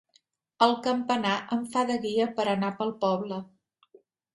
El 0.67 0.73
campanar 0.87 1.35
em 1.57 1.63
fa 1.75 1.85
de 1.93 2.01
guia 2.09 2.29
per 2.41 2.49
anar 2.59 2.77
pel 2.83 2.99
poble. 3.09 3.43